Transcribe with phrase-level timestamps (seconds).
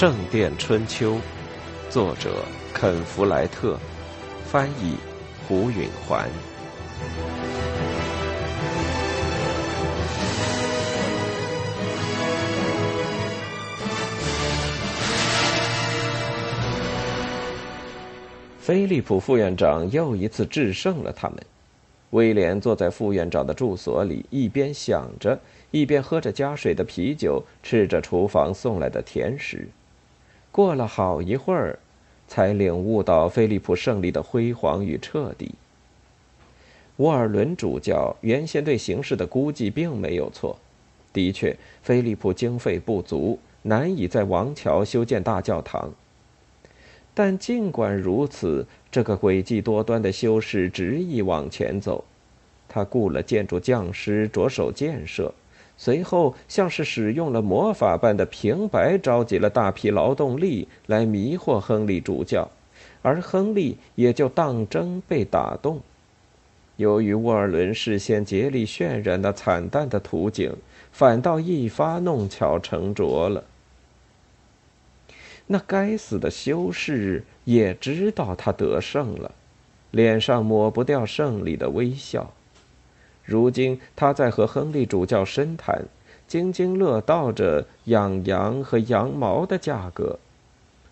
[0.00, 1.16] 圣殿春秋》，
[1.90, 2.42] 作者
[2.72, 3.78] 肯·弗莱特，
[4.46, 4.94] 翻译
[5.46, 6.26] 胡允环。
[18.58, 21.38] 菲利普副院长又一次制胜了他们。
[22.12, 25.38] 威廉坐在副院长的住所里，一边想着，
[25.70, 29.68] 一边喝着加水的啤酒，吃着厨房送来的甜食。
[30.52, 31.78] 过了好一会儿，
[32.26, 35.54] 才领悟到菲利普胜利的辉煌与彻底。
[36.96, 40.58] 沃尔伦主教原先对形势的估计并没有错，
[41.12, 45.90] 的确，菲利普经费不足，难以在王桥修建大教堂。
[47.14, 52.04] 但尽管如此，这个诡计多端的修士执意往前走。
[52.68, 55.34] 他雇了建筑匠师着手建设，
[55.82, 62.50] 随后像是使用了魔法般的平白召集了大批劳动力来迷惑亨利主教，
[63.00, 65.80] 而亨利也就当真被打动。
[66.76, 70.54] 由于沃尔伦事先竭力渲染那惨淡的图景，
[70.92, 73.42] 反倒一发弄巧成拙了。
[75.46, 79.32] 那该死的修士也知道他得胜了，
[79.92, 82.30] 脸上抹不掉胜利的微笑。
[83.24, 85.84] 如今他在和亨利主教深谈，
[86.26, 90.18] 津津乐道着养羊和羊毛的价格。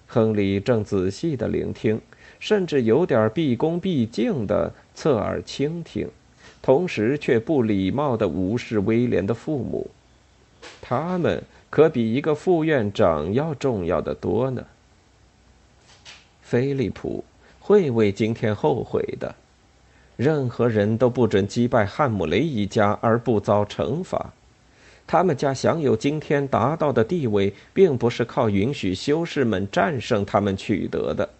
[0.07, 2.01] 亨利正仔细的聆听，
[2.39, 6.09] 甚至有点毕恭毕敬的侧耳倾听，
[6.62, 9.91] 同时却不礼貌的无视威廉的父母。
[10.81, 11.43] 他们。
[11.71, 14.65] 可比一个副院长要重要的多呢。
[16.41, 17.23] 菲利普
[17.61, 19.34] 会为今天后悔的。
[20.19, 24.33] 任何人都不准击败汉姆雷一家而不遭惩罚。
[25.06, 31.31] 他们家享有今天达到的地位，并不是靠允许修士们战胜他们取得的。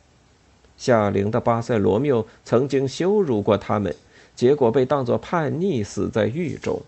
[0.77, 3.93] 夏灵的巴塞罗缪曾经羞辱过他们，
[4.37, 6.81] 结果被当作叛逆死在狱中。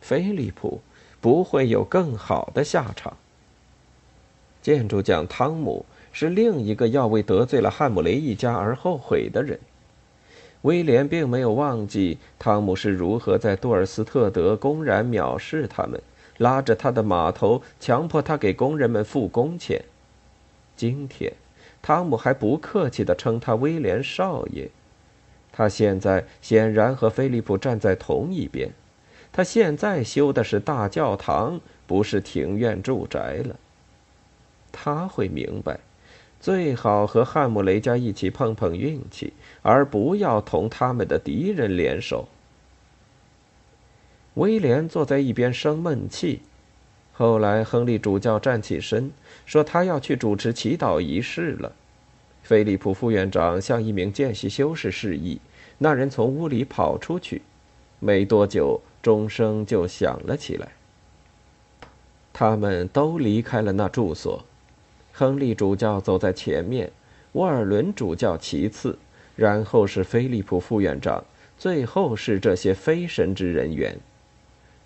[0.00, 0.80] 菲利普。
[1.20, 3.16] 不会有更好的下场。
[4.62, 9.58] 建筑匠汤姆是另一个要为得罪了汉姆雷一家而后悔的人。
[10.62, 16.00] 威廉并没有忘记汤姆是如何在杜尔斯特德公然藐视他们，
[16.38, 19.82] 拉着他的码头，强迫他给工人们付工钱。
[20.76, 21.32] 今天，
[21.80, 24.68] 汤姆还不客气地称他威廉少爷。
[25.52, 28.70] 他现在显然和菲利普站在同一边。
[29.32, 33.56] 他现在修的是大教堂，不是庭院住宅了。
[34.72, 35.78] 他会明白，
[36.40, 39.32] 最好和汉姆雷家一起碰碰运气，
[39.62, 42.28] 而不要同他们的敌人联手。
[44.34, 46.42] 威廉坐在一边生闷气。
[47.12, 49.10] 后来，亨利主教站起身，
[49.44, 51.72] 说他要去主持祈祷仪式了。
[52.42, 55.40] 菲利普副院长向一名见习修士示意，
[55.78, 57.42] 那人从屋里跑出去。
[57.98, 58.80] 没多久。
[59.00, 60.72] 钟声就响了起来。
[62.32, 64.44] 他们都离开了那住所，
[65.18, 66.88] 亨利主教走在前面，
[67.32, 68.96] 沃尔伦主教其次，
[69.34, 71.24] 然后是菲利普副院长，
[71.58, 73.98] 最后是这些非神职人员。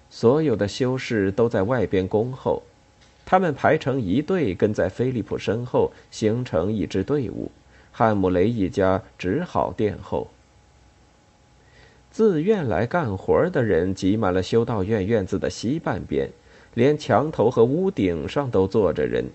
[0.09, 2.63] 所有的修士都在外边恭候，
[3.27, 7.51] 他们排成一队，跟在菲利普身后，形成一支队伍。
[7.91, 10.29] 汉姆雷一家只好殿后。
[12.11, 16.31] 自愿来干活的人挤满了修道院院子的西半边，
[16.73, 19.27] 连墙头和屋顶上都坐着人。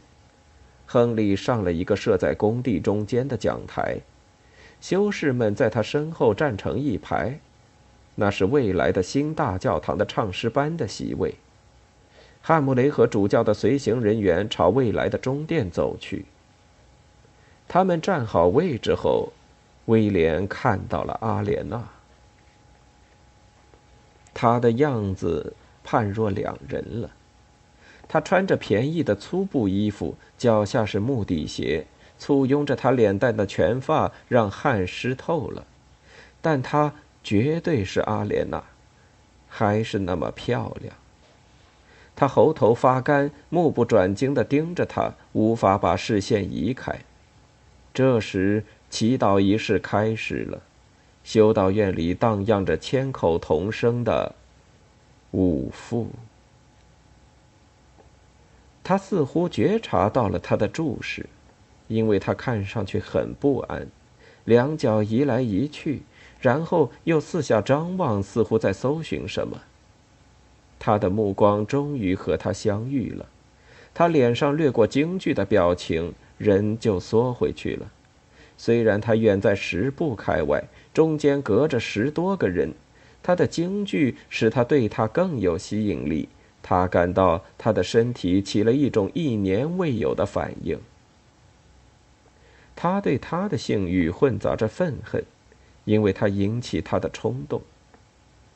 [0.88, 3.98] 亨利上了一个设在工地中间的讲台，
[4.80, 7.38] 修士们在他身后站成一排，
[8.16, 11.36] 那是未来的新大教堂的唱诗班的席位。
[12.42, 16.26] 汉姆雷和主教的随行人员朝未来的中殿走去。
[17.68, 19.34] 他们站好位置后，
[19.88, 21.84] 威廉看到了阿莲娜。
[24.34, 25.54] 他的样子
[25.84, 27.10] 判若两人了。
[28.10, 31.86] 他穿着便宜的粗布衣服，脚下是木底鞋，
[32.18, 35.66] 簇拥着他脸蛋的全发让汗湿透了。
[36.42, 36.94] 但他
[37.24, 38.64] 绝对是阿莲娜，
[39.50, 40.96] 还是那么漂亮。
[42.16, 47.00] 他喉头发干，目不转睛地盯着他，无法把视线移开。
[47.94, 50.62] 这时，祈祷仪式开始了。
[51.24, 54.34] 修道院里荡漾着千口同声的
[55.32, 56.10] 五父。
[58.88, 61.26] 他似乎觉察到了他的注视，
[61.90, 63.86] 因为他看上去很不安，
[64.46, 66.04] 两脚移来移去，
[66.40, 69.60] 然后又四下张望，似乎在搜寻什么。
[70.80, 73.26] 他的目光终于和他相遇了，
[73.94, 77.92] 他脸上掠过惊惧的表情，人就缩回去了。
[78.56, 80.64] 虽然他远在十步开外，
[80.94, 82.74] 中间隔着十多个人，
[83.22, 86.30] 他的惊惧使他对他更有吸引力。
[86.70, 90.78] 他感到他的身体起了一种一年未有的反应。
[92.76, 95.24] 他对他的性欲混杂着愤恨，
[95.86, 97.62] 因为他引起他的冲动。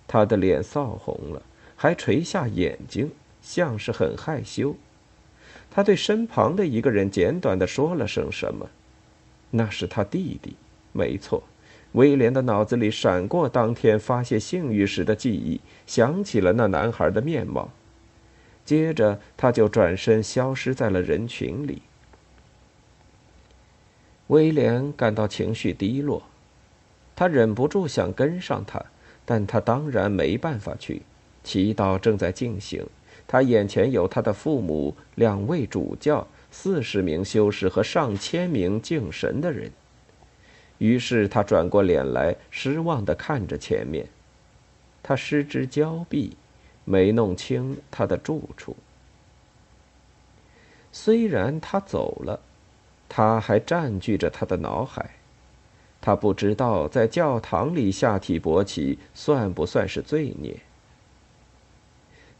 [0.09, 1.41] 他的脸臊红了，
[1.77, 3.09] 还垂下眼睛，
[3.41, 4.75] 像是很害羞。
[5.69, 8.69] 他对身旁的一个人简短的说了声什么，
[9.51, 10.53] 那是他弟弟。
[10.91, 11.41] 没错，
[11.93, 17.69] 威廉的脑子里闪过当天发泄性欲时的记忆，想起了那男孩的面貌。
[18.71, 21.81] 接着，他就转身消失在了人群里。
[24.27, 26.23] 威廉感到情绪低落，
[27.13, 28.81] 他忍不住想跟上他，
[29.25, 31.01] 但他当然没办法去。
[31.43, 32.87] 祈祷正在进行，
[33.27, 39.69] 他眼前有他的父母、两位主教、四十名修士和上千名敬神的人。
[40.77, 44.07] 于是他转过脸来，失望的看着前面。
[45.03, 46.37] 他失之交臂。
[46.85, 48.75] 没弄清他的住处。
[50.91, 52.39] 虽然他走了，
[53.07, 55.09] 他还占据着他的脑海。
[56.01, 60.59] 他不知道在教堂里下体勃起算不算是罪孽。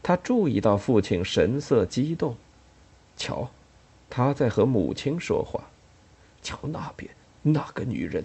[0.02, 2.36] 他注意到父亲神色激动，
[3.16, 3.48] 瞧，
[4.10, 5.62] 他在和母亲说话。
[6.42, 7.08] 瞧那边
[7.40, 8.24] 那个女人。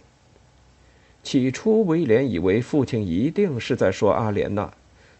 [1.21, 4.73] 起初，威廉以为父亲一定是在说阿莲娜。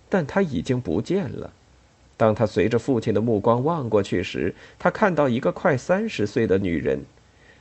[0.10, 1.52] 但他已经不见了。
[2.16, 7.00] 当他随着父亲的目光望过去时，他看到一个快三十岁的女人。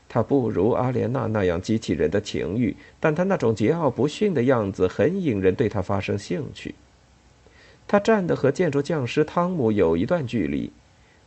[0.08, 6.76] 她不如阿莲娜那样激起人的情欲，但她那种桀骜不驯的样子很引人对她发生兴趣。
[7.88, 10.70] 她站得和建筑匠师汤姆有一段距离。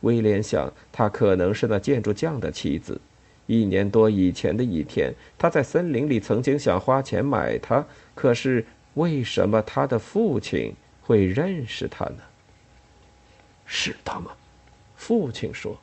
[0.00, 2.98] 威廉想，她可能是那建筑匠的妻子。
[3.46, 7.84] 一年多以前的一天，他在森林里曾经想花钱买她，
[8.14, 8.64] 可是
[8.94, 10.72] 为什么他的父亲？
[11.10, 12.18] 会认识他呢？
[13.66, 14.30] 是他吗？
[14.94, 15.76] 父亲说。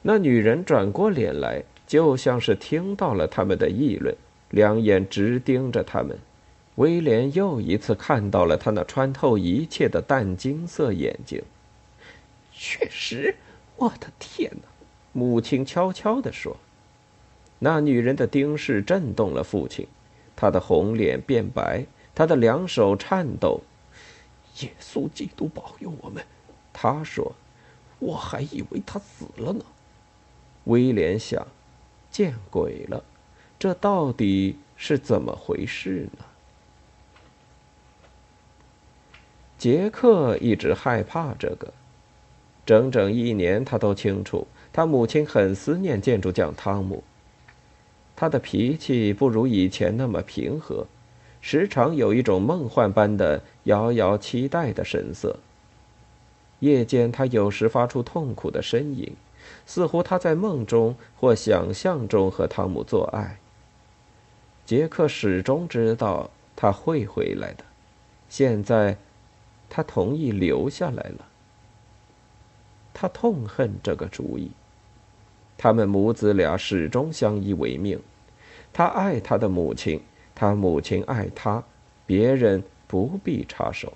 [0.00, 4.16] 那女人转过脸来，就像是听到了他们的议论，
[4.48, 6.18] 两眼直盯着他们。
[6.76, 11.42] 威廉又一次看到了他那穿透一切的淡金色眼睛。
[12.50, 13.34] 确实，
[13.76, 14.68] 我的天哪！
[15.12, 16.56] 母亲悄悄地说。
[17.58, 19.86] 那女人的盯视震动了父亲，
[20.34, 21.84] 他的红脸变白，
[22.14, 23.60] 他的两手颤抖。
[24.60, 26.24] 耶稣基督保佑我们，
[26.72, 27.34] 他说
[27.98, 29.64] ：“我还以为他死了呢。”
[30.64, 31.46] 威廉想
[32.10, 33.02] ：“见鬼了，
[33.58, 36.24] 这到底是怎么回事呢？”
[39.58, 41.72] 杰克一直害怕这个，
[42.66, 47.02] 整整一年，他都清楚，他母亲很思念建筑匠汤姆。
[48.14, 50.86] 他的脾气不如以前那么平和。
[51.46, 55.38] 时常有一种梦幻般的遥遥期待的神色。
[56.60, 59.14] 夜间，他有时发出痛苦的呻吟，
[59.66, 63.38] 似乎他在梦中或想象中和汤姆做爱。
[64.64, 67.64] 杰克始终知道他会回来的，
[68.30, 68.96] 现在，
[69.68, 71.26] 他同意留下来了。
[72.94, 74.50] 他痛恨这个主意。
[75.58, 78.00] 他们母子俩始终相依为命，
[78.72, 80.00] 他爱他的母亲。
[80.34, 81.62] 他母亲爱他，
[82.06, 83.92] 别人不必插手。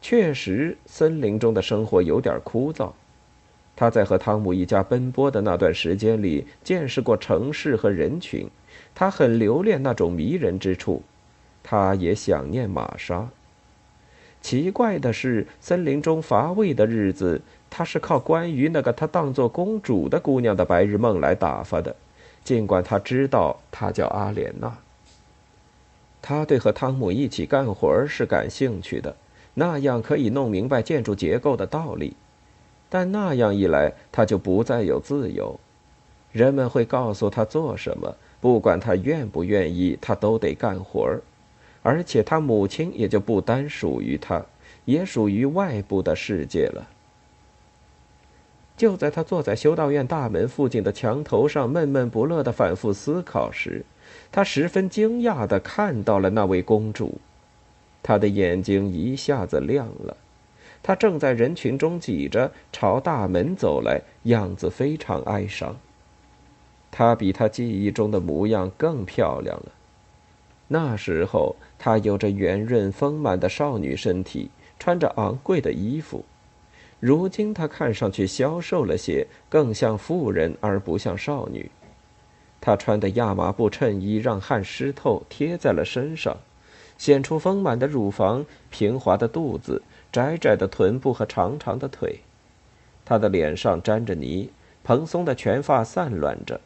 [0.00, 2.92] 确实，森林中的生活有点枯燥。
[3.74, 8.48] 他在和汤姆一家奔波的那段时间里，见识过城市和人群，
[8.94, 11.02] 他很留恋那种迷人之处。
[11.62, 13.28] 他也想念玛莎。
[14.40, 21.96] 奇怪的是，森林中乏味的日子，他是靠关于那个他当做公主的姑娘的白日梦来打发的。
[22.46, 24.78] 尽管他知道他叫阿莲娜，
[26.22, 29.16] 他对和汤姆一起干活是感兴趣的，
[29.54, 32.14] 那样可以弄明白建筑结构的道理。
[32.88, 35.58] 但那样一来，他就不再有自由。
[36.30, 41.18] 人们会告诉他做什么，不管他愿不愿意，他都得干活
[41.82, 44.40] 而且他母亲也就不单属于他，
[44.84, 46.86] 也属于外部的世界了。
[48.76, 53.84] 就在他坐在修道院大门附近的墙头上闷闷不乐的反复思考时，
[54.30, 57.18] 他十分惊讶的看到了那位公主，
[58.02, 60.16] 她的眼睛一下子亮了，
[60.82, 65.74] 她正在人群中挤着朝大门走来，样子非常哀伤。
[66.90, 69.72] 她比他记忆中的模样更漂亮了，
[70.68, 76.24] 那时候她有着圆润丰满的少女身体，穿着昂贵的衣服。
[76.98, 81.70] 如今她看上去消瘦了些，更像妇人而不像少女。
[82.60, 86.36] 她穿的亚麻布衬衣让汗湿透，贴在了身上，
[86.98, 92.20] 显出丰满的乳房、平滑的肚子、窄窄的臀部和长长的腿。
[93.04, 94.50] 她的脸上沾着泥，
[94.82, 96.60] 蓬松的全发散乱着。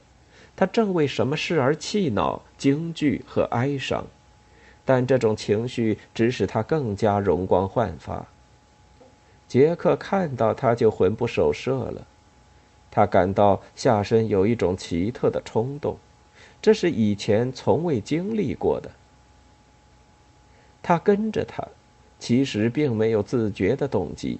[0.56, 4.06] 她正为什么事而气恼、惊惧和哀伤，
[4.84, 8.26] 但这种情绪只使她更加容光焕发。
[9.50, 12.06] 杰克看到他就魂不守舍了。
[12.88, 15.98] 他感到下身有一种奇特的冲动，
[16.62, 18.88] 这是以前从未经历过的。
[20.80, 21.66] 他跟着他，
[22.20, 24.38] 其实并没有自觉的动机。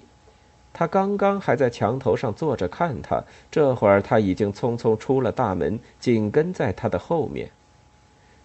[0.71, 7.51] 他刚刚还在墙头上坐着看他，这会儿他已经匆匆出了大门，紧跟在他的后面。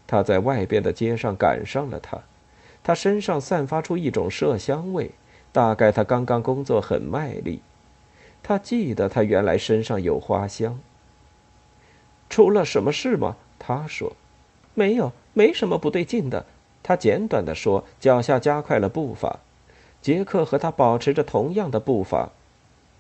[0.09, 2.19] 他在外边的街上赶上了他，
[2.83, 5.13] 他身上散发出一种麝香味，
[5.53, 7.61] 大概他刚刚工作很卖力。
[8.43, 10.79] 他记得他原来身上有花香。
[12.29, 13.37] 出了什么事吗？
[13.59, 14.15] 他说
[14.75, 16.47] ：“没有，没什么不对劲的。”
[16.83, 19.41] 他简短的说，脚下加快了步伐。
[20.01, 22.31] 杰克和他保持着同样的步伐。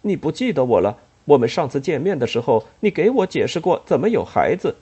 [0.02, 0.98] 你不记得我了？
[1.26, 4.76] 我们上次见面的时候，你给我解释过怎么有孩子。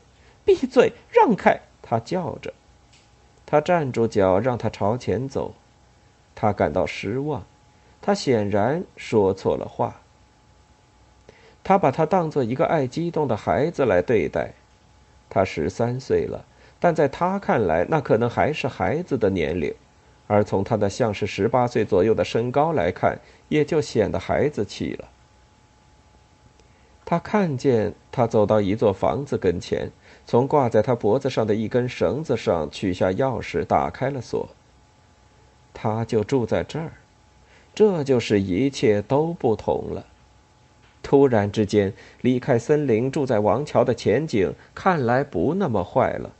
[0.45, 1.61] 闭嘴，让开！
[1.83, 2.53] 他叫着。
[3.45, 5.55] 他站住脚，让他朝前走。
[6.35, 7.45] 他感到失望。
[8.07, 10.03] 他显然说错了话。
[11.63, 14.53] 他把他当做一个爱激动的孩子来对待，
[15.31, 16.45] 他十三岁了，
[16.79, 19.75] 但在他看来，那可能还是孩子的年龄，
[20.27, 23.19] 而从他的像是十八岁左右的身高来看，
[23.49, 25.09] 也就显得孩子气了。
[27.07, 29.91] 他看见他走到一座房子跟前，
[30.27, 34.47] 从挂在他脖子上的一根绳子上取下钥匙，打开了锁。
[35.73, 36.93] 他就住在这儿，
[37.75, 40.07] 这就是一切都不同了。
[41.03, 46.33] 突然之间，离开森林，住在王桥的前景看来不那么坏了。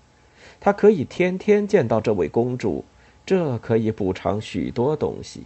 [0.61, 2.85] 他可以天天见到这位公主，
[3.27, 5.43] 这可以补偿许多东西。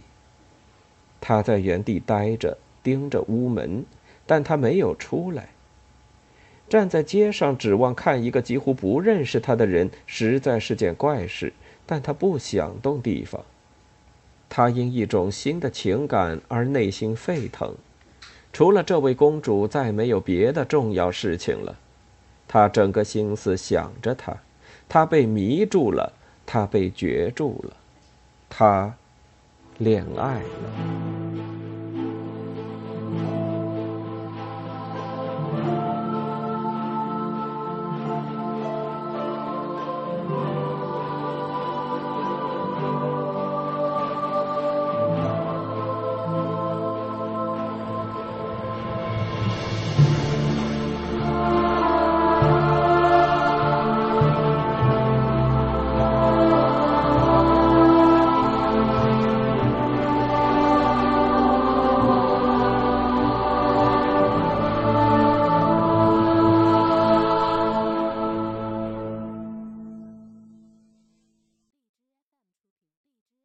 [1.19, 3.83] 他在原地呆着，盯着屋门，
[4.25, 5.49] 但他没有出来。
[6.69, 11.51] 站在街上指望看一个几乎不认识他的人，实在是件怪事。
[11.85, 13.43] 但他不想动地方。
[14.49, 17.73] 他因一种新的情感而内心沸腾。
[18.51, 21.75] 除了这位公主，再没有别的重要事情了。
[22.47, 24.35] 他整个心思想着她，
[24.89, 26.11] 他被迷住了，
[26.47, 27.73] 他被绝住了，
[28.49, 28.95] 他
[29.77, 30.98] 恋爱了。